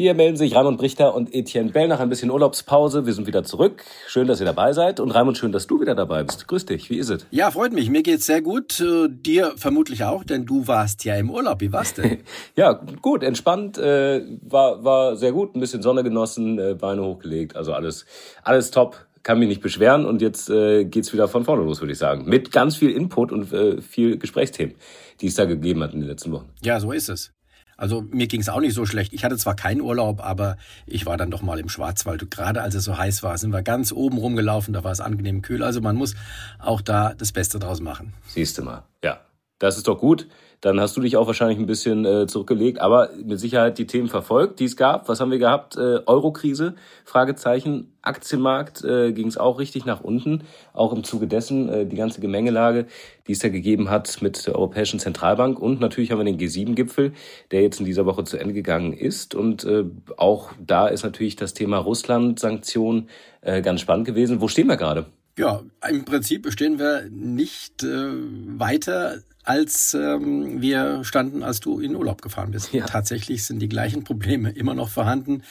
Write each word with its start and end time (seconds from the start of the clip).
Hier 0.00 0.14
melden 0.14 0.38
sich 0.38 0.54
Raimund 0.54 0.78
Brichter 0.78 1.14
und 1.14 1.34
Etienne 1.34 1.72
Bell 1.72 1.86
nach 1.86 2.00
ein 2.00 2.08
bisschen 2.08 2.30
Urlaubspause. 2.30 3.04
Wir 3.04 3.12
sind 3.12 3.26
wieder 3.26 3.44
zurück. 3.44 3.84
Schön, 4.08 4.26
dass 4.26 4.40
ihr 4.40 4.46
dabei 4.46 4.72
seid. 4.72 4.98
Und 4.98 5.10
Raimund, 5.10 5.36
schön, 5.36 5.52
dass 5.52 5.66
du 5.66 5.78
wieder 5.78 5.94
dabei 5.94 6.22
bist. 6.22 6.48
Grüß 6.48 6.64
dich. 6.64 6.88
Wie 6.88 6.96
ist 6.96 7.10
es? 7.10 7.26
Ja, 7.30 7.50
freut 7.50 7.74
mich. 7.74 7.90
Mir 7.90 8.02
geht's 8.02 8.24
sehr 8.24 8.40
gut. 8.40 8.80
Äh, 8.80 9.08
dir 9.10 9.52
vermutlich 9.58 10.04
auch, 10.04 10.24
denn 10.24 10.46
du 10.46 10.66
warst 10.66 11.04
ja 11.04 11.16
im 11.16 11.28
Urlaub. 11.28 11.60
Wie 11.60 11.70
war's 11.70 11.92
denn? 11.92 12.20
ja, 12.56 12.80
gut, 13.02 13.22
entspannt. 13.22 13.76
Äh, 13.76 14.22
war, 14.40 14.82
war 14.82 15.16
sehr 15.16 15.32
gut. 15.32 15.54
Ein 15.54 15.60
bisschen 15.60 15.82
Sonne 15.82 16.02
genossen, 16.02 16.58
äh, 16.58 16.74
Beine 16.80 17.04
hochgelegt. 17.04 17.54
Also 17.54 17.74
alles, 17.74 18.06
alles 18.42 18.70
top. 18.70 19.04
Kann 19.22 19.38
mich 19.38 19.48
nicht 19.48 19.60
beschweren. 19.60 20.06
Und 20.06 20.22
jetzt 20.22 20.48
äh, 20.48 20.86
geht's 20.86 21.12
wieder 21.12 21.28
von 21.28 21.44
vorne 21.44 21.62
los, 21.62 21.82
würde 21.82 21.92
ich 21.92 21.98
sagen. 21.98 22.24
Mit 22.24 22.52
ganz 22.52 22.74
viel 22.74 22.92
Input 22.92 23.32
und 23.32 23.52
äh, 23.52 23.82
viel 23.82 24.16
Gesprächsthemen, 24.16 24.76
die 25.20 25.26
es 25.26 25.34
da 25.34 25.44
gegeben 25.44 25.82
hat 25.82 25.92
in 25.92 26.00
den 26.00 26.08
letzten 26.08 26.32
Wochen. 26.32 26.48
Ja, 26.62 26.80
so 26.80 26.90
ist 26.90 27.10
es. 27.10 27.34
Also 27.80 28.02
mir 28.10 28.26
ging 28.26 28.42
es 28.42 28.50
auch 28.50 28.60
nicht 28.60 28.74
so 28.74 28.84
schlecht. 28.84 29.14
Ich 29.14 29.24
hatte 29.24 29.38
zwar 29.38 29.56
keinen 29.56 29.80
Urlaub, 29.80 30.20
aber 30.22 30.58
ich 30.84 31.06
war 31.06 31.16
dann 31.16 31.30
doch 31.30 31.40
mal 31.40 31.58
im 31.58 31.70
Schwarzwald. 31.70 32.30
Gerade 32.30 32.60
als 32.60 32.74
es 32.74 32.84
so 32.84 32.98
heiß 32.98 33.22
war, 33.22 33.38
sind 33.38 33.52
wir 33.52 33.62
ganz 33.62 33.90
oben 33.90 34.18
rumgelaufen, 34.18 34.74
da 34.74 34.84
war 34.84 34.92
es 34.92 35.00
angenehm 35.00 35.40
kühl. 35.40 35.62
Also 35.62 35.80
man 35.80 35.96
muss 35.96 36.14
auch 36.58 36.82
da 36.82 37.14
das 37.14 37.32
Beste 37.32 37.58
draus 37.58 37.80
machen. 37.80 38.12
Siehst 38.26 38.58
du 38.58 38.62
mal. 38.62 38.82
Ja, 39.02 39.20
das 39.60 39.76
ist 39.76 39.86
doch 39.86 39.98
gut. 39.98 40.26
Dann 40.60 40.78
hast 40.78 40.96
du 40.96 41.00
dich 41.00 41.16
auch 41.16 41.26
wahrscheinlich 41.26 41.58
ein 41.58 41.66
bisschen 41.66 42.04
äh, 42.04 42.26
zurückgelegt, 42.26 42.80
aber 42.80 43.10
mit 43.24 43.40
Sicherheit 43.40 43.78
die 43.78 43.86
Themen 43.86 44.08
verfolgt, 44.08 44.60
die 44.60 44.64
es 44.64 44.76
gab. 44.76 45.08
Was 45.08 45.20
haben 45.20 45.30
wir 45.30 45.38
gehabt? 45.38 45.76
Äh, 45.76 46.00
Eurokrise, 46.06 46.74
Fragezeichen. 47.04 47.92
Aktienmarkt 48.02 48.84
äh, 48.84 49.12
ging 49.12 49.26
es 49.26 49.38
auch 49.38 49.58
richtig 49.58 49.86
nach 49.86 50.02
unten. 50.02 50.44
Auch 50.72 50.92
im 50.92 51.04
Zuge 51.04 51.26
dessen 51.26 51.68
äh, 51.68 51.86
die 51.86 51.96
ganze 51.96 52.20
Gemengelage, 52.20 52.86
die 53.26 53.32
es 53.32 53.38
da 53.38 53.48
gegeben 53.48 53.88
hat 53.88 54.20
mit 54.20 54.46
der 54.46 54.54
Europäischen 54.54 54.98
Zentralbank. 54.98 55.58
Und 55.58 55.80
natürlich 55.80 56.10
haben 56.10 56.18
wir 56.18 56.24
den 56.24 56.38
G7-Gipfel, 56.38 57.12
der 57.50 57.62
jetzt 57.62 57.80
in 57.80 57.86
dieser 57.86 58.04
Woche 58.04 58.24
zu 58.24 58.38
Ende 58.38 58.52
gegangen 58.52 58.92
ist. 58.92 59.34
Und 59.34 59.64
äh, 59.64 59.84
auch 60.18 60.50
da 60.58 60.88
ist 60.88 61.04
natürlich 61.04 61.36
das 61.36 61.54
Thema 61.54 61.78
Russland-Sanktionen 61.78 63.08
äh, 63.40 63.62
ganz 63.62 63.80
spannend 63.80 64.06
gewesen. 64.06 64.42
Wo 64.42 64.48
stehen 64.48 64.68
wir 64.68 64.76
gerade? 64.76 65.06
Ja, 65.38 65.62
im 65.88 66.04
Prinzip 66.04 66.52
stehen 66.52 66.78
wir 66.78 67.08
nicht 67.10 67.82
äh, 67.82 68.10
weiter 68.58 69.22
als 69.50 69.94
ähm, 69.94 70.62
wir 70.62 71.02
standen, 71.02 71.42
als 71.42 71.58
du 71.58 71.80
in 71.80 71.96
Urlaub 71.96 72.22
gefahren 72.22 72.52
bist. 72.52 72.72
Ja. 72.72 72.86
Tatsächlich 72.86 73.44
sind 73.44 73.58
die 73.58 73.68
gleichen 73.68 74.04
Probleme 74.04 74.50
immer 74.54 74.74
noch 74.74 74.88
vorhanden. 74.88 75.42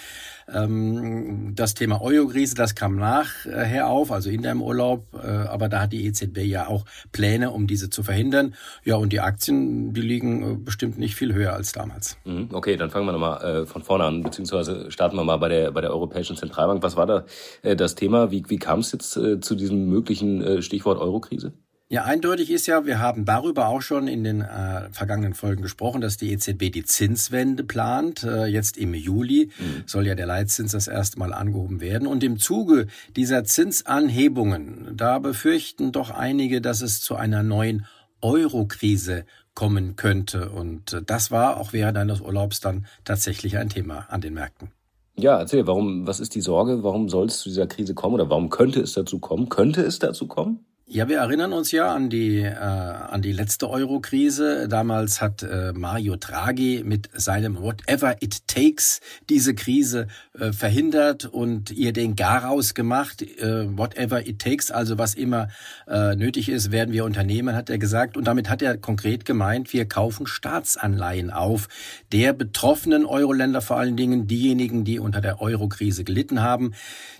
Ähm, 0.47 1.51
das 1.53 1.73
Thema 1.73 2.01
Euro-Krise, 2.01 2.55
das 2.55 2.75
kam 2.75 2.95
nachher 2.95 3.89
auf, 3.89 4.13
also 4.13 4.29
in 4.29 4.41
deinem 4.41 4.61
Urlaub, 4.61 5.05
äh, 5.21 5.27
aber 5.27 5.67
da 5.67 5.81
hat 5.81 5.91
die 5.91 6.05
EZB 6.05 6.37
ja 6.45 6.67
auch 6.67 6.85
Pläne, 7.11 7.51
um 7.51 7.67
diese 7.67 7.89
zu 7.89 8.01
verhindern. 8.01 8.55
Ja, 8.85 8.95
und 8.95 9.11
die 9.11 9.19
Aktien, 9.19 9.93
die 9.93 10.01
liegen 10.01 10.53
äh, 10.53 10.55
bestimmt 10.55 10.97
nicht 10.97 11.15
viel 11.15 11.33
höher 11.33 11.51
als 11.51 11.73
damals. 11.73 12.17
Mhm, 12.23 12.49
okay, 12.53 12.77
dann 12.77 12.91
fangen 12.91 13.05
wir 13.05 13.11
nochmal 13.11 13.43
äh, 13.43 13.65
von 13.65 13.83
vorne 13.83 14.05
an, 14.05 14.23
beziehungsweise 14.23 14.89
starten 14.91 15.17
wir 15.17 15.25
mal 15.25 15.37
bei 15.37 15.49
der, 15.49 15.71
bei 15.71 15.81
der 15.81 15.91
Europäischen 15.91 16.37
Zentralbank. 16.37 16.81
Was 16.83 16.95
war 16.95 17.05
da 17.05 17.25
äh, 17.63 17.75
das 17.75 17.95
Thema? 17.95 18.31
Wie, 18.31 18.45
wie 18.47 18.59
kam 18.59 18.79
es 18.79 18.93
jetzt 18.93 19.17
äh, 19.17 19.41
zu 19.41 19.55
diesem 19.55 19.89
möglichen 19.89 20.41
äh, 20.41 20.61
Stichwort 20.61 20.99
Euro-Krise? 20.99 21.51
Ja, 21.91 22.03
eindeutig 22.03 22.51
ist 22.51 22.67
ja, 22.67 22.85
wir 22.85 22.99
haben 22.99 23.25
darüber 23.25 23.67
auch 23.67 23.81
schon 23.81 24.07
in 24.07 24.23
den 24.23 24.41
äh, 24.41 24.89
vergangenen 24.91 25.33
Folgen 25.33 25.63
gesprochen, 25.63 26.01
dass 26.01 26.17
die 26.17 26.31
EZB 26.31 26.71
die 26.71 26.83
Zinswende 26.83 27.63
plant. 27.63 28.23
Äh, 28.23 28.45
jetzt 28.45 28.77
im 28.77 28.93
Juli 28.93 29.49
mhm. 29.57 29.83
soll 29.87 30.05
ja 30.05 30.13
der 30.13 30.27
Leitzins 30.27 30.73
das 30.73 30.87
erste 30.87 31.17
Mal 31.17 31.33
angehoben 31.33 31.81
werden. 31.81 32.07
Und 32.07 32.23
im 32.23 32.37
Zuge 32.37 32.85
dieser 33.15 33.43
Zinsanhebungen, 33.43 34.91
da 34.95 35.17
befürchten 35.17 35.91
doch 35.91 36.11
einige, 36.11 36.61
dass 36.61 36.81
es 36.81 37.01
zu 37.01 37.15
einer 37.15 37.41
neuen 37.41 37.87
Euro-Krise 38.21 39.25
kommen 39.55 39.95
könnte. 39.95 40.51
Und 40.51 40.93
äh, 40.93 41.01
das 41.01 41.31
war 41.31 41.57
auch 41.57 41.73
während 41.73 41.97
eines 41.97 42.21
Urlaubs 42.21 42.59
dann 42.59 42.85
tatsächlich 43.03 43.57
ein 43.57 43.69
Thema 43.69 44.05
an 44.09 44.21
den 44.21 44.35
Märkten. 44.35 44.69
Ja, 45.17 45.39
erzähl, 45.39 45.65
warum, 45.65 46.05
was 46.05 46.19
ist 46.19 46.35
die 46.35 46.41
Sorge? 46.41 46.83
Warum 46.83 47.09
soll 47.09 47.25
es 47.25 47.39
zu 47.39 47.49
dieser 47.49 47.65
Krise 47.65 47.95
kommen 47.95 48.13
oder 48.13 48.29
warum 48.29 48.51
könnte 48.51 48.79
es 48.79 48.93
dazu 48.93 49.17
kommen? 49.17 49.49
Könnte 49.49 49.81
es 49.81 49.97
dazu 49.97 50.27
kommen? 50.27 50.67
Ja, 50.91 51.07
wir 51.07 51.19
erinnern 51.19 51.53
uns 51.53 51.71
ja 51.71 51.93
an 51.93 52.09
die, 52.09 52.39
äh, 52.39 52.55
an 52.55 53.21
die 53.21 53.31
letzte 53.31 53.69
Euro-Krise. 53.69 54.67
Damals 54.67 55.21
hat 55.21 55.43
äh, 55.43 55.71
Mario 55.71 56.15
Draghi 56.15 56.81
mit 56.83 57.11
seinem 57.13 57.61
Whatever 57.61 58.23
It 58.23 58.47
Takes 58.47 58.99
diese 59.29 59.53
Krise 59.53 60.07
äh, 60.33 60.51
verhindert 60.51 61.25
und 61.25 61.69
ihr 61.69 61.93
den 61.93 62.15
Garaus 62.15 62.73
gemacht. 62.73 63.21
Äh, 63.21 63.77
whatever 63.77 64.25
It 64.25 64.39
Takes, 64.39 64.71
also 64.71 64.97
was 64.97 65.13
immer 65.13 65.49
äh, 65.87 66.15
nötig 66.15 66.49
ist, 66.49 66.71
werden 66.71 66.91
wir 66.91 67.05
unternehmen, 67.05 67.55
hat 67.55 67.69
er 67.69 67.77
gesagt. 67.77 68.17
Und 68.17 68.25
damit 68.25 68.49
hat 68.49 68.63
er 68.63 68.75
konkret 68.75 69.25
gemeint, 69.25 69.71
wir 69.73 69.87
kaufen 69.87 70.25
Staatsanleihen 70.25 71.29
auf 71.29 71.67
der 72.11 72.33
betroffenen 72.33 73.05
Euro-Länder, 73.05 73.61
vor 73.61 73.77
allen 73.77 73.95
Dingen 73.95 74.25
diejenigen, 74.25 74.85
die 74.85 74.97
unter 74.97 75.21
der 75.21 75.39
Euro-Krise 75.39 76.03
gelitten 76.03 76.41
haben, 76.41 76.73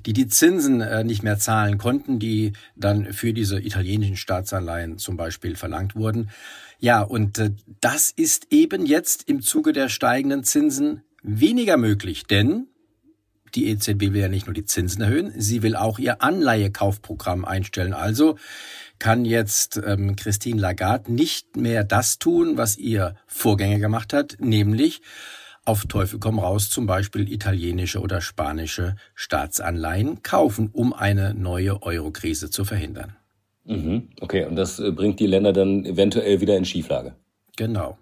die 0.08 0.14
die 0.14 0.28
Zinsen 0.28 0.82
äh, 0.82 1.04
nicht 1.04 1.22
mehr 1.22 1.38
zahlen 1.38 1.78
konnten, 1.78 2.18
die 2.18 2.54
dann 2.76 3.14
für 3.14 3.32
diese 3.32 3.59
italienischen 3.66 4.18
Staatsanleihen 4.18 4.98
zum 4.98 5.18
Beispiel 5.18 5.56
verlangt 5.56 5.96
wurden. 5.96 6.30
Ja, 6.80 7.02
und 7.02 7.38
äh, 7.38 7.52
das 7.82 8.12
ist 8.12 8.48
eben 8.52 8.86
jetzt 8.86 9.28
im 9.28 9.42
Zuge 9.42 9.74
der 9.74 9.90
steigenden 9.90 10.44
Zinsen 10.44 11.04
weniger 11.22 11.78
möglich, 11.78 12.24
denn 12.26 12.68
die 13.56 13.68
EZB 13.68 14.14
will 14.14 14.18
ja 14.18 14.28
nicht 14.28 14.46
nur 14.46 14.54
die 14.54 14.66
Zinsen 14.66 15.02
erhöhen, 15.02 15.34
sie 15.36 15.64
will 15.64 15.76
auch 15.76 16.00
ihr 16.00 16.22
Anleihekaufprogramm 16.22 17.46
einstellen. 17.46 17.94
Also 17.94 18.38
kann 19.00 19.26
jetzt 19.26 19.82
ähm, 19.84 20.16
Christine 20.16 20.62
Lagarde 20.62 21.12
nicht 21.12 21.56
mehr 21.56 21.84
das 21.84 22.20
tun, 22.20 22.58
was 22.58 22.78
ihr 22.78 23.16
Vorgänger 23.28 23.80
gemacht 23.80 24.14
hat, 24.14 24.38
nämlich 24.40 25.02
auf 25.66 25.86
Teufel 25.86 26.20
komm 26.20 26.40
raus 26.40 26.70
zum 26.70 26.86
Beispiel 26.86 27.32
italienische 27.32 28.00
oder 28.02 28.22
spanische 28.22 28.96
Staatsanleihen 29.14 30.24
kaufen, 30.24 30.70
um 30.72 30.94
eine 30.94 31.34
neue 31.34 31.82
Eurokrise 31.84 32.50
zu 32.50 32.66
verhindern. 32.66 33.19
Mhm. 33.70 34.10
Okay, 34.20 34.46
und 34.46 34.56
das 34.56 34.80
äh, 34.80 34.92
bringt 34.92 35.20
die 35.20 35.28
Länder 35.28 35.54
dann 35.54 35.86
eventuell 35.86 36.42
wieder 36.42 36.58
in 36.58 36.66
Schieflage. 36.66 37.14
Genau. 37.56 37.98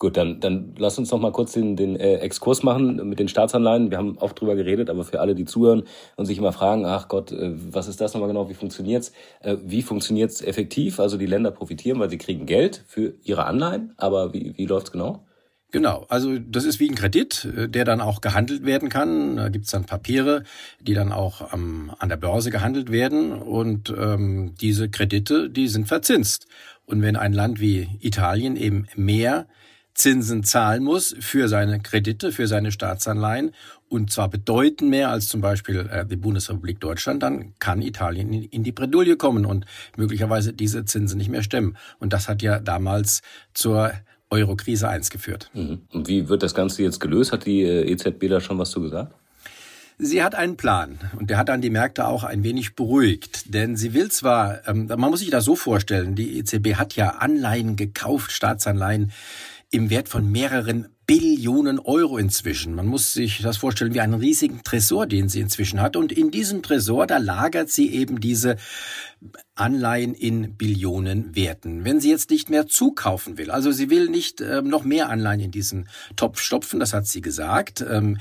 Gut, 0.00 0.16
dann, 0.16 0.40
dann 0.40 0.74
lass 0.78 0.98
uns 0.98 1.10
noch 1.10 1.20
mal 1.20 1.30
kurz 1.30 1.52
den, 1.52 1.76
den 1.76 1.94
äh, 1.94 2.16
Exkurs 2.16 2.62
machen 2.62 3.06
mit 3.06 3.18
den 3.18 3.28
Staatsanleihen. 3.28 3.90
Wir 3.90 3.98
haben 3.98 4.16
oft 4.18 4.40
drüber 4.40 4.56
geredet, 4.56 4.88
aber 4.88 5.04
für 5.04 5.20
alle, 5.20 5.34
die 5.34 5.44
zuhören 5.44 5.84
und 6.16 6.24
sich 6.24 6.38
immer 6.38 6.52
fragen, 6.52 6.86
ach 6.86 7.08
Gott, 7.08 7.32
äh, 7.32 7.52
was 7.52 7.86
ist 7.86 8.00
das 8.00 8.14
nochmal 8.14 8.28
genau, 8.28 8.48
wie 8.48 8.54
funktioniert's? 8.54 9.12
Äh, 9.40 9.58
wie 9.62 9.82
funktioniert's 9.82 10.40
effektiv? 10.40 10.98
Also 10.98 11.18
die 11.18 11.26
Länder 11.26 11.50
profitieren, 11.50 12.00
weil 12.00 12.10
sie 12.10 12.18
kriegen 12.18 12.46
Geld 12.46 12.82
für 12.86 13.14
ihre 13.22 13.44
Anleihen, 13.44 13.92
aber 13.98 14.32
wie, 14.32 14.56
wie 14.56 14.64
läuft's 14.64 14.90
genau? 14.90 15.26
Genau, 15.72 16.04
also 16.08 16.38
das 16.38 16.64
ist 16.64 16.80
wie 16.80 16.88
ein 16.88 16.96
Kredit, 16.96 17.44
äh, 17.44 17.68
der 17.68 17.84
dann 17.84 18.00
auch 18.00 18.20
gehandelt 18.20 18.64
werden 18.64 18.88
kann. 18.88 19.36
Da 19.36 19.48
gibt's 19.48 19.70
dann 19.70 19.84
Papiere, 19.84 20.42
die 20.80 20.94
dann 20.94 21.12
auch 21.12 21.52
ähm, 21.54 21.92
an 21.98 22.08
der 22.08 22.16
Börse 22.16 22.50
gehandelt 22.50 22.90
werden 22.90 23.32
und 23.32 23.94
ähm, 23.96 24.54
diese 24.60 24.88
Kredite, 24.88 25.48
die 25.48 25.68
sind 25.68 25.86
verzinst. 25.86 26.46
Und 26.86 27.02
wenn 27.02 27.14
ein 27.16 27.32
Land 27.32 27.60
wie 27.60 27.88
Italien 28.00 28.56
eben 28.56 28.86
mehr 28.96 29.46
Zinsen 29.94 30.42
zahlen 30.44 30.82
muss 30.82 31.14
für 31.20 31.48
seine 31.48 31.80
Kredite, 31.80 32.32
für 32.32 32.46
seine 32.46 32.72
Staatsanleihen 32.72 33.52
und 33.88 34.10
zwar 34.10 34.28
bedeuten 34.28 34.88
mehr 34.88 35.10
als 35.10 35.28
zum 35.28 35.40
Beispiel 35.40 35.88
äh, 35.90 36.04
die 36.04 36.16
Bundesrepublik 36.16 36.80
Deutschland, 36.80 37.22
dann 37.22 37.54
kann 37.60 37.82
Italien 37.82 38.32
in, 38.32 38.42
in 38.44 38.64
die 38.64 38.72
Bredouille 38.72 39.16
kommen 39.16 39.44
und 39.46 39.66
möglicherweise 39.96 40.52
diese 40.52 40.84
Zinsen 40.84 41.18
nicht 41.18 41.30
mehr 41.30 41.42
stemmen. 41.42 41.76
Und 41.98 42.12
das 42.12 42.28
hat 42.28 42.42
ja 42.42 42.58
damals 42.58 43.22
zur 43.54 43.92
Euro-Krise 44.30 44.88
1 44.88 45.10
geführt. 45.10 45.50
Mhm. 45.54 45.82
Und 45.92 46.08
wie 46.08 46.28
wird 46.28 46.42
das 46.42 46.54
Ganze 46.54 46.82
jetzt 46.82 47.00
gelöst? 47.00 47.32
Hat 47.32 47.46
die 47.46 47.62
äh, 47.62 47.90
EZB 47.90 48.28
da 48.28 48.40
schon 48.40 48.58
was 48.58 48.70
zu 48.70 48.80
gesagt? 48.80 49.12
Sie 49.98 50.22
hat 50.22 50.34
einen 50.34 50.56
Plan 50.56 50.98
und 51.18 51.28
der 51.28 51.36
hat 51.36 51.50
dann 51.50 51.60
die 51.60 51.68
Märkte 51.68 52.08
auch 52.08 52.24
ein 52.24 52.42
wenig 52.42 52.74
beruhigt. 52.74 53.52
Denn 53.52 53.76
sie 53.76 53.92
will 53.92 54.10
zwar, 54.10 54.66
ähm, 54.66 54.86
man 54.86 55.10
muss 55.10 55.20
sich 55.20 55.30
das 55.30 55.44
so 55.44 55.56
vorstellen, 55.56 56.14
die 56.14 56.38
EZB 56.38 56.76
hat 56.76 56.96
ja 56.96 57.10
Anleihen 57.10 57.76
gekauft, 57.76 58.32
Staatsanleihen 58.32 59.12
im 59.70 59.90
Wert 59.90 60.08
von 60.08 60.30
mehreren 60.32 60.88
Billionen 61.10 61.80
Euro 61.80 62.18
inzwischen. 62.18 62.72
Man 62.72 62.86
muss 62.86 63.12
sich 63.12 63.42
das 63.42 63.56
vorstellen 63.56 63.94
wie 63.94 64.00
einen 64.00 64.14
riesigen 64.14 64.62
Tresor, 64.62 65.08
den 65.08 65.28
sie 65.28 65.40
inzwischen 65.40 65.82
hat. 65.82 65.96
Und 65.96 66.12
in 66.12 66.30
diesem 66.30 66.62
Tresor, 66.62 67.08
da 67.08 67.18
lagert 67.18 67.68
sie 67.68 67.92
eben 67.92 68.20
diese 68.20 68.54
Anleihen 69.56 70.14
in 70.14 70.56
Billionen 70.56 71.34
Werten. 71.34 71.84
Wenn 71.84 71.98
sie 72.00 72.10
jetzt 72.10 72.30
nicht 72.30 72.48
mehr 72.48 72.68
zukaufen 72.68 73.38
will, 73.38 73.50
also 73.50 73.72
sie 73.72 73.90
will 73.90 74.08
nicht 74.08 74.40
äh, 74.40 74.62
noch 74.62 74.84
mehr 74.84 75.08
Anleihen 75.08 75.40
in 75.40 75.50
diesen 75.50 75.88
Topf 76.14 76.40
stopfen, 76.40 76.78
das 76.78 76.92
hat 76.92 77.08
sie 77.08 77.22
gesagt, 77.22 77.84
ähm, 77.90 78.18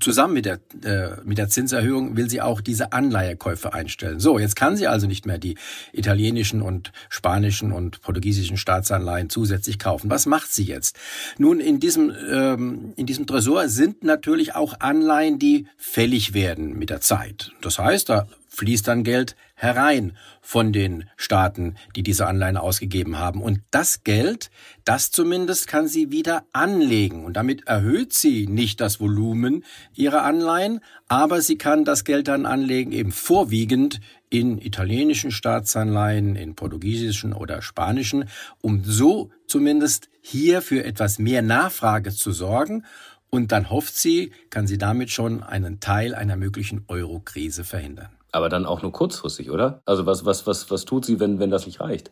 zusammen 0.00 0.34
mit 0.34 0.44
der, 0.46 0.60
äh, 0.84 1.20
mit 1.24 1.38
der 1.38 1.48
Zinserhöhung 1.48 2.16
will 2.16 2.28
sie 2.28 2.40
auch 2.40 2.60
diese 2.60 2.92
Anleihekäufe 2.92 3.72
einstellen. 3.72 4.20
So, 4.20 4.38
jetzt 4.38 4.56
kann 4.56 4.76
sie 4.76 4.86
also 4.86 5.06
nicht 5.06 5.26
mehr 5.26 5.38
die 5.38 5.56
italienischen 5.92 6.62
und 6.62 6.92
spanischen 7.08 7.72
und 7.72 8.00
portugiesischen 8.02 8.56
Staatsanleihen 8.56 9.30
zusätzlich 9.30 9.78
kaufen. 9.78 10.10
Was 10.10 10.26
macht 10.26 10.52
sie 10.52 10.64
jetzt? 10.64 10.96
Nun, 11.38 11.60
in 11.60 11.80
diesem, 11.80 12.12
ähm, 12.30 12.92
in 12.96 13.06
diesem 13.06 13.26
Tresor 13.26 13.68
sind 13.68 14.04
natürlich 14.04 14.54
auch 14.54 14.80
Anleihen, 14.80 15.38
die 15.38 15.66
fällig 15.76 16.34
werden 16.34 16.78
mit 16.78 16.90
der 16.90 17.00
Zeit. 17.00 17.52
Das 17.60 17.78
heißt, 17.78 18.08
da 18.08 18.26
fließt 18.54 18.88
dann 18.88 19.04
Geld 19.04 19.36
herein 19.54 20.16
von 20.40 20.72
den 20.72 21.04
Staaten, 21.16 21.74
die 21.96 22.02
diese 22.02 22.26
Anleihen 22.26 22.56
ausgegeben 22.56 23.18
haben. 23.18 23.42
Und 23.42 23.60
das 23.70 24.04
Geld, 24.04 24.50
das 24.84 25.10
zumindest 25.10 25.66
kann 25.66 25.88
sie 25.88 26.10
wieder 26.10 26.44
anlegen. 26.52 27.24
Und 27.24 27.34
damit 27.34 27.66
erhöht 27.66 28.12
sie 28.12 28.46
nicht 28.46 28.80
das 28.80 29.00
Volumen 29.00 29.64
ihrer 29.94 30.22
Anleihen, 30.22 30.80
aber 31.08 31.40
sie 31.40 31.56
kann 31.56 31.84
das 31.84 32.04
Geld 32.04 32.28
dann 32.28 32.46
anlegen, 32.46 32.92
eben 32.92 33.12
vorwiegend 33.12 34.00
in 34.30 34.58
italienischen 34.60 35.30
Staatsanleihen, 35.30 36.34
in 36.34 36.56
portugiesischen 36.56 37.32
oder 37.32 37.62
spanischen, 37.62 38.28
um 38.60 38.82
so 38.84 39.30
zumindest 39.46 40.08
hier 40.20 40.62
für 40.62 40.84
etwas 40.84 41.18
mehr 41.18 41.42
Nachfrage 41.42 42.10
zu 42.10 42.32
sorgen. 42.32 42.84
Und 43.30 43.52
dann 43.52 43.70
hofft 43.70 43.96
sie, 43.96 44.32
kann 44.50 44.66
sie 44.66 44.78
damit 44.78 45.10
schon 45.10 45.42
einen 45.42 45.80
Teil 45.80 46.14
einer 46.14 46.36
möglichen 46.36 46.84
Euro-Krise 46.88 47.64
verhindern. 47.64 48.10
Aber 48.34 48.48
dann 48.48 48.66
auch 48.66 48.82
nur 48.82 48.90
kurzfristig, 48.90 49.48
oder? 49.48 49.80
Also 49.86 50.06
was, 50.06 50.24
was, 50.24 50.44
was, 50.44 50.68
was 50.68 50.84
tut 50.84 51.04
sie, 51.04 51.20
wenn, 51.20 51.38
wenn 51.38 51.50
das 51.50 51.66
nicht 51.66 51.80
reicht? 51.80 52.10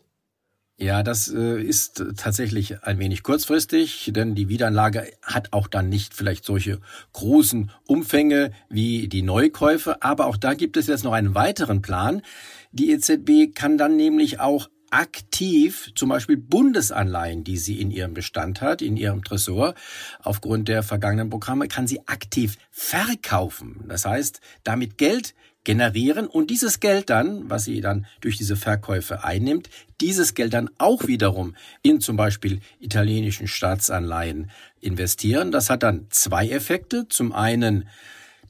Ja, 0.78 1.02
das 1.02 1.26
äh, 1.26 1.60
ist 1.60 2.04
tatsächlich 2.16 2.84
ein 2.84 3.00
wenig 3.00 3.24
kurzfristig, 3.24 4.12
denn 4.14 4.36
die 4.36 4.48
Wiederanlage 4.48 5.10
hat 5.20 5.52
auch 5.52 5.66
dann 5.66 5.88
nicht 5.88 6.14
vielleicht 6.14 6.44
solche 6.44 6.78
großen 7.12 7.72
Umfänge 7.88 8.52
wie 8.68 9.08
die 9.08 9.22
Neukäufe. 9.22 10.00
Aber 10.00 10.26
auch 10.26 10.36
da 10.36 10.54
gibt 10.54 10.76
es 10.76 10.86
jetzt 10.86 11.02
noch 11.02 11.12
einen 11.12 11.34
weiteren 11.34 11.82
Plan. 11.82 12.22
Die 12.70 12.92
EZB 12.92 13.52
kann 13.52 13.76
dann 13.76 13.96
nämlich 13.96 14.38
auch 14.38 14.68
aktiv 14.92 15.90
zum 15.94 16.10
Beispiel 16.10 16.36
Bundesanleihen, 16.36 17.44
die 17.44 17.56
sie 17.56 17.80
in 17.80 17.90
ihrem 17.90 18.14
Bestand 18.14 18.60
hat, 18.60 18.82
in 18.82 18.96
ihrem 18.96 19.24
Tresor, 19.24 19.74
aufgrund 20.22 20.68
der 20.68 20.82
vergangenen 20.82 21.30
Programme, 21.30 21.66
kann 21.66 21.86
sie 21.86 22.06
aktiv 22.06 22.56
verkaufen. 22.70 23.84
Das 23.88 24.04
heißt, 24.04 24.40
damit 24.64 24.98
Geld 24.98 25.34
generieren 25.64 26.26
und 26.26 26.50
dieses 26.50 26.80
Geld 26.80 27.08
dann, 27.08 27.48
was 27.48 27.64
sie 27.64 27.80
dann 27.80 28.06
durch 28.20 28.36
diese 28.36 28.56
Verkäufe 28.56 29.24
einnimmt, 29.24 29.70
dieses 30.00 30.34
Geld 30.34 30.54
dann 30.54 30.68
auch 30.78 31.06
wiederum 31.06 31.54
in 31.82 32.00
zum 32.00 32.16
Beispiel 32.16 32.60
italienischen 32.80 33.46
Staatsanleihen 33.46 34.50
investieren. 34.80 35.52
Das 35.52 35.70
hat 35.70 35.84
dann 35.84 36.06
zwei 36.10 36.48
Effekte. 36.48 37.06
Zum 37.08 37.32
einen 37.32 37.88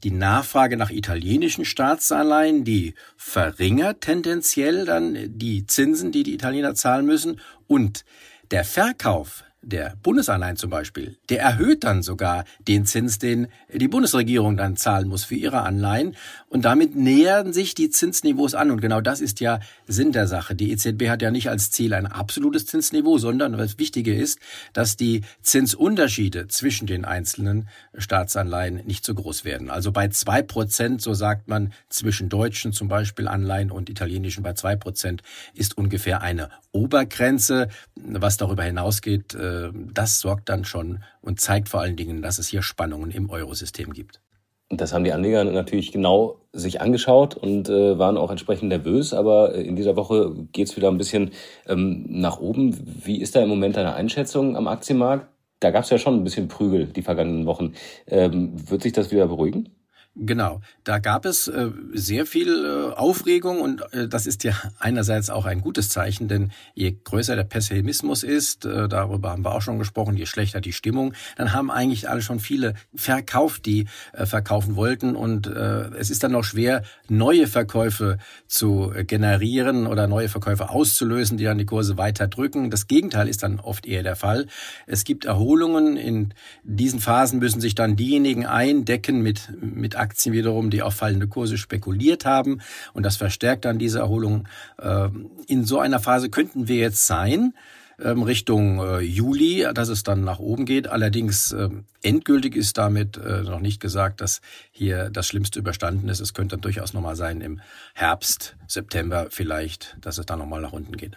die 0.03 0.11
Nachfrage 0.11 0.77
nach 0.77 0.89
italienischen 0.89 1.65
Staatsanleihen, 1.65 2.63
die 2.63 2.93
verringert 3.15 4.01
tendenziell 4.01 4.85
dann 4.85 5.17
die 5.37 5.65
Zinsen, 5.65 6.11
die 6.11 6.23
die 6.23 6.33
Italiener 6.33 6.75
zahlen 6.75 7.05
müssen. 7.05 7.39
Und 7.67 8.03
der 8.51 8.65
Verkauf 8.65 9.43
der 9.63 9.95
Bundesanleihen 10.03 10.57
zum 10.57 10.69
Beispiel, 10.69 11.17
der 11.29 11.41
erhöht 11.41 11.83
dann 11.83 12.03
sogar 12.03 12.43
den 12.67 12.85
Zins, 12.85 13.17
den 13.17 13.47
die 13.73 13.87
Bundesregierung 13.87 14.57
dann 14.57 14.75
zahlen 14.75 15.07
muss 15.07 15.23
für 15.23 15.35
ihre 15.35 15.61
Anleihen. 15.61 16.15
Und 16.49 16.65
damit 16.65 16.95
nähern 16.95 17.53
sich 17.53 17.73
die 17.73 17.89
Zinsniveaus 17.89 18.53
an. 18.53 18.69
Und 18.69 18.81
genau 18.81 19.01
das 19.01 19.21
ist 19.21 19.39
ja 19.39 19.59
Sinn 19.87 20.11
der 20.11 20.27
Sache. 20.27 20.53
Die 20.53 20.71
EZB 20.71 21.09
hat 21.09 21.21
ja 21.21 21.31
nicht 21.31 21.49
als 21.49 21.71
Ziel 21.71 21.93
ein 21.93 22.05
absolutes 22.05 22.65
Zinsniveau, 22.65 23.17
sondern 23.17 23.57
was 23.57 23.79
Wichtige 23.79 24.13
ist, 24.13 24.39
dass 24.73 24.97
die 24.97 25.21
Zinsunterschiede 25.41 26.47
zwischen 26.47 26.85
den 26.85 27.05
einzelnen 27.05 27.69
Staatsanleihen 27.97 28.85
nicht 28.85 29.05
so 29.05 29.15
groß 29.15 29.45
werden. 29.45 29.69
Also 29.69 29.91
bei 29.91 30.09
zwei 30.09 30.41
Prozent, 30.41 31.01
so 31.01 31.13
sagt 31.13 31.47
man, 31.47 31.73
zwischen 31.89 32.29
deutschen 32.29 32.73
zum 32.73 32.89
Beispiel 32.89 33.27
Anleihen 33.27 33.71
und 33.71 33.89
italienischen 33.89 34.43
bei 34.43 34.53
zwei 34.53 34.75
Prozent 34.75 35.23
ist 35.55 35.77
ungefähr 35.77 36.21
eine 36.21 36.49
Obergrenze. 36.71 37.69
Was 37.95 38.37
darüber 38.37 38.63
hinausgeht, 38.63 39.35
äh, 39.53 39.63
äh, 39.63 39.71
das 39.93 40.19
sorgt 40.19 40.49
dann 40.49 40.65
schon 40.65 41.03
und 41.21 41.39
zeigt 41.39 41.69
vor 41.69 41.81
allen 41.81 41.95
Dingen, 41.95 42.21
dass 42.21 42.39
es 42.39 42.47
hier 42.47 42.61
Spannungen 42.61 43.11
im 43.11 43.29
Eurosystem 43.29 43.93
gibt. 43.93 44.21
Das 44.69 44.93
haben 44.93 45.03
die 45.03 45.11
Anleger 45.11 45.43
natürlich 45.43 45.91
genau 45.91 46.39
sich 46.51 46.81
angeschaut 46.81 47.35
und 47.35 47.69
äh, 47.69 47.99
waren 47.99 48.17
auch 48.17 48.31
entsprechend 48.31 48.69
nervös. 48.69 49.13
Aber 49.13 49.53
in 49.53 49.75
dieser 49.75 49.95
Woche 49.95 50.33
geht 50.51 50.69
es 50.69 50.77
wieder 50.77 50.89
ein 50.89 50.97
bisschen 50.97 51.31
ähm, 51.67 52.05
nach 52.07 52.39
oben. 52.39 52.75
Wie 53.05 53.21
ist 53.21 53.35
da 53.35 53.41
im 53.41 53.49
Moment 53.49 53.75
deine 53.75 53.93
Einschätzung 53.93 54.55
am 54.57 54.67
Aktienmarkt? 54.67 55.27
Da 55.59 55.69
gab 55.69 55.83
es 55.83 55.91
ja 55.91 55.97
schon 55.97 56.15
ein 56.15 56.23
bisschen 56.23 56.47
Prügel 56.47 56.87
die 56.87 57.03
vergangenen 57.03 57.45
Wochen. 57.45 57.73
Ähm, 58.07 58.53
wird 58.69 58.81
sich 58.81 58.93
das 58.93 59.11
wieder 59.11 59.27
beruhigen? 59.27 59.69
Genau, 60.15 60.61
da 60.83 60.99
gab 60.99 61.25
es 61.25 61.47
äh, 61.47 61.71
sehr 61.91 62.27
viel 62.27 62.65
äh, 62.65 62.93
Aufregung 62.93 63.61
und 63.61 63.81
äh, 63.93 64.07
das 64.07 64.27
ist 64.27 64.43
ja 64.43 64.53
einerseits 64.77 65.31
auch 65.31 65.45
ein 65.45 65.61
gutes 65.61 65.89
Zeichen, 65.89 66.27
denn 66.27 66.51
je 66.75 66.95
größer 67.03 67.35
der 67.35 67.45
Pessimismus 67.45 68.21
ist, 68.21 68.63
äh, 68.63 68.87
darüber 68.87 69.31
haben 69.31 69.43
wir 69.43 69.55
auch 69.55 69.63
schon 69.63 69.79
gesprochen, 69.79 70.15
je 70.15 70.27
schlechter 70.27 70.61
die 70.61 70.71
Stimmung, 70.71 71.15
dann 71.35 71.51
haben 71.51 71.71
eigentlich 71.71 72.11
alle 72.11 72.21
schon 72.21 72.39
viele 72.39 72.75
verkauft, 72.93 73.65
die 73.65 73.87
äh, 74.11 74.27
verkaufen 74.27 74.75
wollten 74.75 75.15
und 75.15 75.47
äh, 75.47 75.89
es 75.95 76.11
ist 76.11 76.23
dann 76.23 76.33
noch 76.33 76.43
schwer, 76.43 76.83
neue 77.09 77.47
Verkäufe 77.47 78.19
zu 78.45 78.93
generieren 79.07 79.87
oder 79.87 80.05
neue 80.05 80.29
Verkäufe 80.29 80.69
auszulösen, 80.69 81.39
die 81.39 81.45
dann 81.45 81.57
die 81.57 81.65
Kurse 81.65 81.97
weiter 81.97 82.27
drücken. 82.27 82.69
Das 82.69 82.85
Gegenteil 82.85 83.27
ist 83.27 83.41
dann 83.41 83.59
oft 83.59 83.87
eher 83.87 84.03
der 84.03 84.15
Fall. 84.15 84.45
Es 84.85 85.05
gibt 85.05 85.25
Erholungen, 85.25 85.97
in 85.97 86.35
diesen 86.61 86.99
Phasen 86.99 87.39
müssen 87.39 87.61
sich 87.61 87.73
dann 87.73 87.95
diejenigen 87.95 88.45
eindecken 88.45 89.23
mit, 89.23 89.49
mit 89.59 90.02
Aktien 90.03 90.33
wiederum, 90.33 90.69
die 90.69 90.81
auf 90.81 90.93
fallende 90.93 91.27
Kurse 91.27 91.57
spekuliert 91.57 92.25
haben. 92.25 92.61
Und 92.93 93.03
das 93.03 93.17
verstärkt 93.17 93.65
dann 93.65 93.79
diese 93.79 93.99
Erholung. 93.99 94.47
Ähm, 94.81 95.31
in 95.47 95.65
so 95.65 95.79
einer 95.79 95.99
Phase 95.99 96.29
könnten 96.29 96.67
wir 96.67 96.77
jetzt 96.77 97.07
sein. 97.07 97.53
Ähm, 98.01 98.23
Richtung 98.23 98.79
äh, 98.79 98.99
Juli, 98.99 99.65
dass 99.73 99.89
es 99.89 100.03
dann 100.03 100.23
nach 100.23 100.39
oben 100.39 100.65
geht. 100.65 100.87
Allerdings 100.87 101.51
ähm, 101.51 101.85
endgültig 102.01 102.55
ist 102.55 102.77
damit 102.77 103.17
äh, 103.17 103.43
noch 103.43 103.59
nicht 103.59 103.79
gesagt, 103.79 104.21
dass 104.21 104.41
hier 104.71 105.09
das 105.09 105.27
Schlimmste 105.27 105.59
überstanden 105.59 106.09
ist. 106.09 106.19
Es 106.19 106.33
könnte 106.33 106.55
dann 106.55 106.61
durchaus 106.61 106.93
nochmal 106.93 107.15
sein 107.15 107.41
im 107.41 107.61
Herbst, 107.93 108.57
September 108.67 109.27
vielleicht, 109.29 109.97
dass 110.01 110.17
es 110.17 110.25
dann 110.25 110.39
nochmal 110.39 110.61
nach 110.61 110.73
unten 110.73 110.97
geht. 110.97 111.15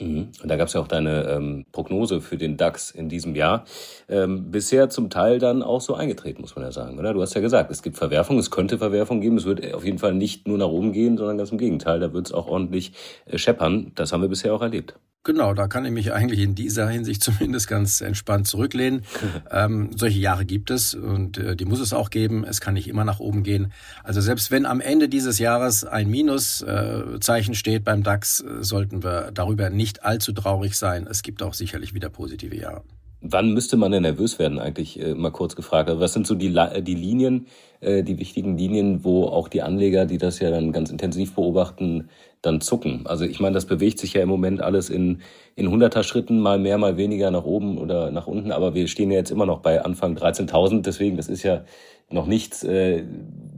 Mhm. 0.00 0.28
Und 0.42 0.48
da 0.48 0.56
gab 0.56 0.68
es 0.68 0.74
ja 0.74 0.80
auch 0.80 0.88
deine 0.88 1.28
ähm, 1.28 1.64
Prognose 1.72 2.20
für 2.20 2.36
den 2.36 2.56
DAX 2.56 2.90
in 2.90 3.08
diesem 3.08 3.34
Jahr. 3.34 3.64
Ähm, 4.08 4.50
bisher 4.50 4.88
zum 4.88 5.10
Teil 5.10 5.38
dann 5.38 5.62
auch 5.62 5.80
so 5.80 5.94
eingetreten, 5.94 6.40
muss 6.40 6.56
man 6.56 6.64
ja 6.64 6.72
sagen, 6.72 6.98
oder? 6.98 7.12
Du 7.14 7.22
hast 7.22 7.34
ja 7.34 7.40
gesagt, 7.40 7.70
es 7.70 7.82
gibt 7.82 7.96
Verwerfungen, 7.96 8.40
es 8.40 8.50
könnte 8.50 8.78
Verwerfungen 8.78 9.20
geben. 9.20 9.36
Es 9.36 9.44
wird 9.44 9.74
auf 9.74 9.84
jeden 9.84 9.98
Fall 9.98 10.14
nicht 10.14 10.48
nur 10.48 10.58
nach 10.58 10.68
oben 10.68 10.92
gehen, 10.92 11.16
sondern 11.16 11.38
ganz 11.38 11.52
im 11.52 11.58
Gegenteil. 11.58 12.00
Da 12.00 12.12
wird 12.12 12.26
es 12.26 12.32
auch 12.32 12.46
ordentlich 12.46 12.92
äh, 13.26 13.38
scheppern. 13.38 13.92
Das 13.94 14.12
haben 14.12 14.22
wir 14.22 14.28
bisher 14.28 14.54
auch 14.54 14.62
erlebt. 14.62 14.94
Genau, 15.24 15.54
da 15.54 15.68
kann 15.68 15.84
ich 15.84 15.92
mich 15.92 16.12
eigentlich 16.12 16.40
in 16.40 16.56
dieser 16.56 16.88
Hinsicht 16.88 17.22
zumindest 17.22 17.68
ganz 17.68 18.00
entspannt 18.00 18.48
zurücklehnen. 18.48 19.04
ähm, 19.50 19.90
solche 19.96 20.18
Jahre 20.18 20.44
gibt 20.44 20.70
es 20.70 20.94
und 20.94 21.38
äh, 21.38 21.54
die 21.54 21.64
muss 21.64 21.78
es 21.78 21.92
auch 21.92 22.10
geben. 22.10 22.44
Es 22.44 22.60
kann 22.60 22.74
nicht 22.74 22.88
immer 22.88 23.04
nach 23.04 23.20
oben 23.20 23.44
gehen. 23.44 23.72
Also 24.02 24.20
selbst 24.20 24.50
wenn 24.50 24.66
am 24.66 24.80
Ende 24.80 25.08
dieses 25.08 25.38
Jahres 25.38 25.84
ein 25.84 26.10
Minuszeichen 26.10 27.52
äh, 27.52 27.56
steht 27.56 27.84
beim 27.84 28.02
DAX, 28.02 28.40
äh, 28.40 28.64
sollten 28.64 29.04
wir 29.04 29.30
darüber 29.32 29.70
nicht 29.70 30.04
allzu 30.04 30.32
traurig 30.32 30.76
sein. 30.76 31.06
Es 31.08 31.22
gibt 31.22 31.42
auch 31.42 31.54
sicherlich 31.54 31.94
wieder 31.94 32.08
positive 32.08 32.56
Jahre. 32.56 32.82
Wann 33.24 33.54
müsste 33.54 33.76
man 33.76 33.92
denn 33.92 34.02
nervös 34.02 34.40
werden, 34.40 34.58
eigentlich 34.58 35.00
äh, 35.00 35.14
mal 35.14 35.30
kurz 35.30 35.54
gefragt? 35.54 35.88
Also 35.88 36.00
was 36.00 36.12
sind 36.12 36.26
so 36.26 36.34
die, 36.34 36.52
die 36.80 36.94
Linien, 36.96 37.46
äh, 37.80 38.02
die 38.02 38.18
wichtigen 38.18 38.58
Linien, 38.58 39.04
wo 39.04 39.26
auch 39.26 39.46
die 39.46 39.62
Anleger, 39.62 40.06
die 40.06 40.18
das 40.18 40.40
ja 40.40 40.50
dann 40.50 40.72
ganz 40.72 40.90
intensiv 40.90 41.36
beobachten, 41.36 42.08
dann 42.42 42.60
zucken? 42.60 43.06
Also 43.06 43.24
ich 43.24 43.38
meine, 43.38 43.54
das 43.54 43.66
bewegt 43.66 44.00
sich 44.00 44.14
ja 44.14 44.22
im 44.22 44.28
Moment 44.28 44.60
alles 44.60 44.90
in, 44.90 45.22
in 45.54 45.70
hunderter 45.70 46.02
Schritten, 46.02 46.40
mal 46.40 46.58
mehr, 46.58 46.78
mal 46.78 46.96
weniger 46.96 47.30
nach 47.30 47.44
oben 47.44 47.78
oder 47.78 48.10
nach 48.10 48.26
unten. 48.26 48.50
Aber 48.50 48.74
wir 48.74 48.88
stehen 48.88 49.12
ja 49.12 49.18
jetzt 49.18 49.30
immer 49.30 49.46
noch 49.46 49.60
bei 49.60 49.84
Anfang 49.84 50.16
13.000. 50.16 50.82
Deswegen, 50.82 51.16
das 51.16 51.28
ist 51.28 51.44
ja 51.44 51.64
noch 52.10 52.26
nichts 52.26 52.64
äh, 52.64 53.04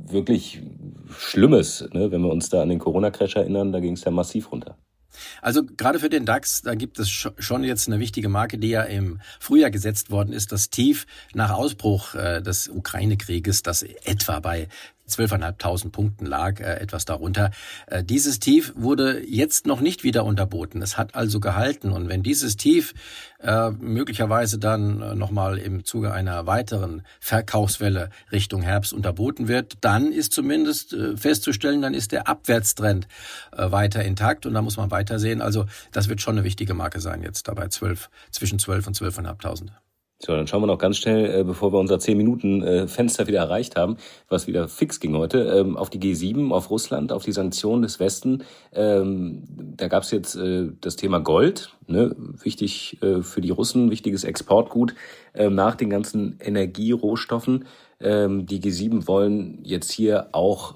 wirklich 0.06 0.60
Schlimmes. 1.08 1.88
Ne? 1.94 2.10
Wenn 2.10 2.20
wir 2.20 2.30
uns 2.30 2.50
da 2.50 2.60
an 2.60 2.68
den 2.68 2.78
Corona-Crash 2.78 3.36
erinnern, 3.36 3.72
da 3.72 3.80
ging 3.80 3.94
es 3.94 4.04
ja 4.04 4.10
massiv 4.10 4.52
runter. 4.52 4.76
Also 5.42 5.62
gerade 5.64 5.98
für 5.98 6.08
den 6.08 6.24
DAX, 6.26 6.62
da 6.62 6.74
gibt 6.74 6.98
es 6.98 7.08
schon 7.10 7.64
jetzt 7.64 7.86
eine 7.88 8.00
wichtige 8.00 8.28
Marke, 8.28 8.58
die 8.58 8.70
ja 8.70 8.82
im 8.82 9.20
Frühjahr 9.40 9.70
gesetzt 9.70 10.10
worden 10.10 10.32
ist, 10.32 10.52
das 10.52 10.70
Tief 10.70 11.06
nach 11.34 11.50
Ausbruch 11.50 12.14
äh, 12.14 12.40
des 12.42 12.68
Ukraine-Krieges, 12.68 13.62
das 13.62 13.82
etwa 13.82 14.40
bei 14.40 14.68
12.500 15.08 15.90
Punkten 15.90 16.26
lag, 16.26 16.60
äh, 16.60 16.80
etwas 16.80 17.04
darunter. 17.04 17.50
Äh, 17.86 18.02
dieses 18.02 18.40
Tief 18.40 18.72
wurde 18.76 19.22
jetzt 19.26 19.66
noch 19.66 19.80
nicht 19.80 20.04
wieder 20.04 20.24
unterboten. 20.24 20.82
Es 20.82 20.96
hat 20.96 21.14
also 21.14 21.40
gehalten. 21.40 21.92
Und 21.92 22.08
wenn 22.08 22.22
dieses 22.22 22.56
Tief 22.56 22.94
äh, 23.40 23.70
möglicherweise 23.70 24.58
dann 24.58 25.02
äh, 25.02 25.14
nochmal 25.14 25.58
im 25.58 25.84
Zuge 25.84 26.12
einer 26.12 26.46
weiteren 26.46 27.02
Verkaufswelle 27.20 28.10
Richtung 28.32 28.62
Herbst 28.62 28.92
unterboten 28.92 29.48
wird, 29.48 29.74
dann 29.82 30.12
ist 30.12 30.32
zumindest 30.32 30.92
äh, 30.94 31.16
festzustellen, 31.16 31.82
dann 31.82 31.94
ist 31.94 32.12
der 32.12 32.28
Abwärtstrend 32.28 33.06
äh, 33.52 33.70
weiter 33.70 34.02
intakt. 34.04 34.46
Und 34.46 34.54
da 34.54 34.62
muss 34.62 34.76
man 34.76 34.90
weitersehen. 34.90 35.42
Also 35.42 35.66
das 35.92 36.08
wird 36.08 36.20
schon 36.20 36.36
eine 36.36 36.44
wichtige 36.44 36.74
Marke 36.74 37.00
sein 37.00 37.22
jetzt 37.22 37.48
dabei 37.48 37.68
12, 37.68 38.08
zwischen 38.30 38.58
12 38.58 38.86
und 38.86 38.96
12.500. 38.96 39.83
So, 40.20 40.34
dann 40.34 40.46
schauen 40.46 40.62
wir 40.62 40.68
noch 40.68 40.78
ganz 40.78 40.96
schnell, 40.96 41.40
äh, 41.40 41.44
bevor 41.44 41.72
wir 41.72 41.78
unser 41.78 41.98
10 41.98 42.16
Minuten 42.16 42.62
äh, 42.62 42.86
Fenster 42.86 43.26
wieder 43.26 43.40
erreicht 43.40 43.76
haben, 43.76 43.96
was 44.28 44.46
wieder 44.46 44.68
fix 44.68 45.00
ging 45.00 45.16
heute, 45.16 45.40
ähm, 45.40 45.76
auf 45.76 45.90
die 45.90 45.98
G7, 45.98 46.52
auf 46.52 46.70
Russland, 46.70 47.12
auf 47.12 47.24
die 47.24 47.32
Sanktionen 47.32 47.82
des 47.82 47.98
Westen. 47.98 48.44
Ähm, 48.72 49.42
da 49.76 49.88
gab 49.88 50.04
es 50.04 50.12
jetzt 50.12 50.36
äh, 50.36 50.68
das 50.80 50.96
Thema 50.96 51.18
Gold, 51.18 51.70
ne? 51.88 52.14
wichtig 52.42 52.98
für 53.00 53.40
die 53.40 53.50
Russen, 53.50 53.90
wichtiges 53.90 54.24
Exportgut 54.24 54.94
ähm, 55.34 55.54
nach 55.54 55.74
den 55.74 55.90
ganzen 55.90 56.38
Energierohstoffen. 56.40 57.66
Die 58.00 58.60
G7 58.60 59.06
wollen 59.06 59.60
jetzt 59.62 59.92
hier 59.92 60.28
auch 60.32 60.74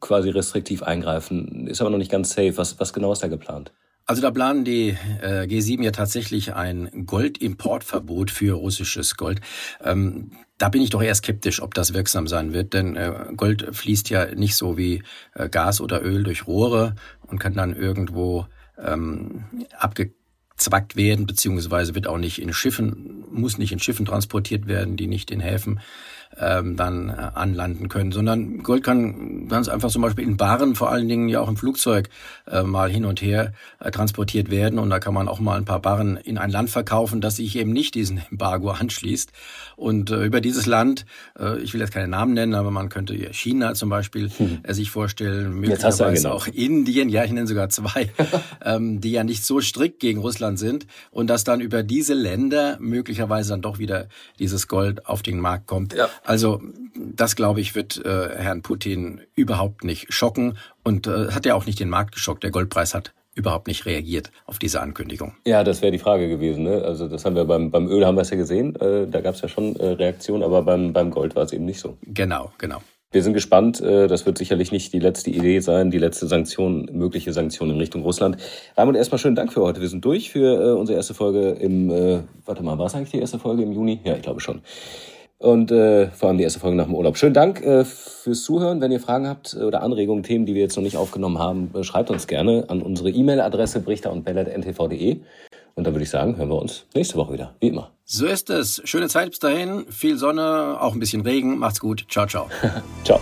quasi 0.00 0.30
restriktiv 0.30 0.82
eingreifen, 0.82 1.66
ist 1.66 1.80
aber 1.80 1.90
noch 1.90 1.98
nicht 1.98 2.10
ganz 2.10 2.30
safe. 2.30 2.56
Was, 2.56 2.78
was 2.78 2.92
genau 2.92 3.10
ist 3.12 3.22
da 3.22 3.28
geplant? 3.28 3.72
Also 4.08 4.22
da 4.22 4.30
planen 4.30 4.64
die 4.64 4.96
äh, 5.20 5.42
G7 5.42 5.84
ja 5.84 5.90
tatsächlich 5.90 6.54
ein 6.54 7.04
Goldimportverbot 7.04 8.30
für 8.30 8.54
russisches 8.54 9.18
Gold. 9.18 9.42
Ähm, 9.84 10.30
da 10.56 10.70
bin 10.70 10.80
ich 10.80 10.88
doch 10.88 11.02
eher 11.02 11.14
skeptisch, 11.14 11.60
ob 11.60 11.74
das 11.74 11.92
wirksam 11.92 12.26
sein 12.26 12.54
wird, 12.54 12.72
denn 12.72 12.96
äh, 12.96 13.12
Gold 13.36 13.68
fließt 13.70 14.08
ja 14.08 14.34
nicht 14.34 14.56
so 14.56 14.78
wie 14.78 15.02
äh, 15.34 15.50
Gas 15.50 15.82
oder 15.82 16.02
Öl 16.02 16.22
durch 16.22 16.46
Rohre 16.46 16.96
und 17.26 17.38
kann 17.38 17.52
dann 17.52 17.76
irgendwo 17.76 18.46
ähm, 18.82 19.44
abgezwackt 19.78 20.96
werden, 20.96 21.26
beziehungsweise 21.26 21.94
wird 21.94 22.06
auch 22.06 22.16
nicht 22.16 22.40
in 22.40 22.54
Schiffen, 22.54 23.26
muss 23.30 23.58
nicht 23.58 23.72
in 23.72 23.78
Schiffen 23.78 24.06
transportiert 24.06 24.66
werden, 24.66 24.96
die 24.96 25.06
nicht 25.06 25.30
in 25.30 25.40
Häfen 25.40 25.80
ähm, 26.40 26.76
dann 26.76 27.08
äh, 27.08 27.12
anlanden 27.34 27.88
können, 27.88 28.12
sondern 28.12 28.62
Gold 28.62 28.84
kann 28.84 29.48
ganz 29.48 29.68
einfach 29.68 29.90
zum 29.90 30.02
Beispiel 30.02 30.24
in 30.24 30.36
Barren, 30.36 30.74
vor 30.74 30.90
allen 30.90 31.08
Dingen 31.08 31.28
ja 31.28 31.40
auch 31.40 31.48
im 31.48 31.56
Flugzeug 31.56 32.08
äh, 32.50 32.62
mal 32.62 32.90
hin 32.90 33.04
und 33.04 33.22
her 33.22 33.52
äh, 33.80 33.90
transportiert 33.90 34.50
werden 34.50 34.78
und 34.78 34.90
da 34.90 34.98
kann 34.98 35.14
man 35.14 35.28
auch 35.28 35.40
mal 35.40 35.56
ein 35.56 35.64
paar 35.64 35.80
Barren 35.80 36.16
in 36.16 36.38
ein 36.38 36.50
Land 36.50 36.70
verkaufen, 36.70 37.20
das 37.20 37.36
sich 37.36 37.56
eben 37.56 37.72
nicht 37.72 37.94
diesen 37.94 38.22
Embargo 38.30 38.70
anschließt. 38.78 39.32
Und 39.76 40.10
äh, 40.10 40.24
über 40.24 40.40
dieses 40.40 40.66
Land, 40.66 41.06
äh, 41.38 41.58
ich 41.60 41.74
will 41.74 41.80
jetzt 41.80 41.92
keine 41.92 42.08
Namen 42.08 42.34
nennen, 42.34 42.54
aber 42.54 42.70
man 42.70 42.88
könnte 42.88 43.14
China 43.32 43.74
zum 43.74 43.88
Beispiel 43.88 44.30
hm. 44.30 44.60
äh, 44.62 44.74
sich 44.74 44.90
vorstellen, 44.90 45.60
möglicherweise 45.60 46.32
auch 46.32 46.46
Indien, 46.46 47.08
ja 47.08 47.24
ich 47.24 47.32
nenne 47.32 47.46
sogar 47.46 47.68
zwei, 47.68 48.10
ähm, 48.64 49.00
die 49.00 49.12
ja 49.12 49.24
nicht 49.24 49.44
so 49.44 49.60
strikt 49.60 50.00
gegen 50.00 50.20
Russland 50.20 50.58
sind 50.58 50.86
und 51.10 51.28
dass 51.28 51.44
dann 51.44 51.60
über 51.60 51.82
diese 51.82 52.14
Länder 52.14 52.76
möglicherweise 52.80 53.50
dann 53.50 53.62
doch 53.62 53.78
wieder 53.78 54.08
dieses 54.38 54.68
Gold 54.68 55.06
auf 55.06 55.22
den 55.22 55.40
Markt 55.40 55.66
kommt. 55.66 55.94
Ja. 55.94 56.08
Also 56.24 56.60
das, 56.94 57.36
glaube 57.36 57.60
ich, 57.60 57.74
wird 57.74 58.04
äh, 58.04 58.36
Herrn 58.36 58.62
Putin 58.62 59.20
überhaupt 59.34 59.84
nicht 59.84 60.12
schocken 60.12 60.58
und 60.84 61.06
äh, 61.06 61.30
hat 61.32 61.46
ja 61.46 61.54
auch 61.54 61.66
nicht 61.66 61.80
den 61.80 61.88
Markt 61.88 62.14
geschockt. 62.14 62.42
Der 62.42 62.50
Goldpreis 62.50 62.94
hat 62.94 63.12
überhaupt 63.34 63.68
nicht 63.68 63.86
reagiert 63.86 64.32
auf 64.46 64.58
diese 64.58 64.80
Ankündigung. 64.80 65.34
Ja, 65.46 65.62
das 65.62 65.80
wäre 65.80 65.92
die 65.92 65.98
Frage 65.98 66.28
gewesen. 66.28 66.64
Ne? 66.64 66.82
Also 66.82 67.08
das 67.08 67.24
haben 67.24 67.36
wir 67.36 67.44
beim, 67.44 67.70
beim 67.70 67.88
Öl 67.88 68.04
haben 68.04 68.16
wir 68.16 68.22
es 68.22 68.30
ja 68.30 68.36
gesehen, 68.36 68.74
äh, 68.76 69.06
da 69.06 69.20
gab 69.20 69.36
es 69.36 69.40
ja 69.40 69.48
schon 69.48 69.76
äh, 69.76 69.86
Reaktionen, 69.86 70.42
aber 70.42 70.62
beim, 70.62 70.92
beim 70.92 71.10
Gold 71.10 71.36
war 71.36 71.44
es 71.44 71.52
eben 71.52 71.64
nicht 71.64 71.80
so. 71.80 71.96
Genau, 72.02 72.50
genau. 72.58 72.82
Wir 73.10 73.22
sind 73.22 73.32
gespannt. 73.32 73.80
Äh, 73.80 74.06
das 74.06 74.26
wird 74.26 74.36
sicherlich 74.36 74.70
nicht 74.70 74.92
die 74.92 74.98
letzte 74.98 75.30
Idee 75.30 75.60
sein, 75.60 75.90
die 75.90 75.98
letzte 75.98 76.26
Sanktion, 76.26 76.90
mögliche 76.92 77.32
Sanktion 77.32 77.70
in 77.70 77.78
Richtung 77.78 78.02
Russland. 78.02 78.36
Raimund, 78.76 78.98
erstmal 78.98 79.18
schönen 79.18 79.36
Dank 79.36 79.52
für 79.52 79.62
heute. 79.62 79.80
Wir 79.80 79.88
sind 79.88 80.04
durch 80.04 80.30
für 80.30 80.60
äh, 80.60 80.72
unsere 80.72 80.96
erste 80.96 81.14
Folge 81.14 81.50
im, 81.52 81.90
äh, 81.90 82.20
warte 82.44 82.62
mal, 82.62 82.76
war 82.76 82.86
es 82.86 82.94
eigentlich 82.94 83.12
die 83.12 83.20
erste 83.20 83.38
Folge 83.38 83.62
im 83.62 83.72
Juni? 83.72 84.00
Ja, 84.04 84.16
ich 84.16 84.22
glaube 84.22 84.40
schon 84.40 84.60
und 85.38 85.70
äh, 85.70 86.10
vor 86.10 86.28
allem 86.28 86.38
die 86.38 86.44
erste 86.44 86.60
Folge 86.60 86.76
nach 86.76 86.86
dem 86.86 86.94
Urlaub. 86.94 87.16
Schönen 87.16 87.34
Dank 87.34 87.62
äh, 87.62 87.84
fürs 87.84 88.42
Zuhören. 88.42 88.80
Wenn 88.80 88.92
ihr 88.92 89.00
Fragen 89.00 89.28
habt 89.28 89.54
oder 89.54 89.82
Anregungen, 89.82 90.24
Themen, 90.24 90.46
die 90.46 90.54
wir 90.54 90.62
jetzt 90.62 90.76
noch 90.76 90.82
nicht 90.82 90.96
aufgenommen 90.96 91.38
haben, 91.38 91.70
äh, 91.74 91.84
schreibt 91.84 92.10
uns 92.10 92.26
gerne 92.26 92.64
an 92.68 92.82
unsere 92.82 93.10
E-Mail-Adresse 93.10 93.80
brichter 93.80 94.12
und 94.12 94.26
ntv.de. 94.26 95.20
Und 95.74 95.86
dann 95.86 95.94
würde 95.94 96.02
ich 96.02 96.10
sagen, 96.10 96.36
hören 96.36 96.48
wir 96.48 96.60
uns 96.60 96.86
nächste 96.92 97.16
Woche 97.16 97.34
wieder, 97.34 97.54
wie 97.60 97.68
immer. 97.68 97.92
So 98.04 98.26
ist 98.26 98.50
es. 98.50 98.82
Schöne 98.84 99.08
Zeit 99.08 99.30
bis 99.30 99.38
dahin. 99.38 99.86
Viel 99.90 100.18
Sonne, 100.18 100.78
auch 100.80 100.92
ein 100.92 100.98
bisschen 100.98 101.22
Regen. 101.22 101.58
Macht's 101.58 101.78
gut. 101.78 102.04
Ciao, 102.08 102.26
ciao. 102.26 102.48
ciao. 103.04 103.20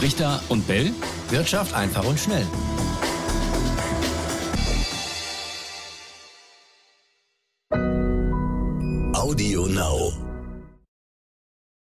Brichter 0.00 0.40
und 0.48 0.66
Bell. 0.66 0.90
Wirtschaft 1.30 1.74
einfach 1.74 2.04
und 2.08 2.18
schnell. 2.18 2.46